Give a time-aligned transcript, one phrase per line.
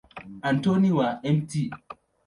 [0.41, 1.69] Antoni wa Mt.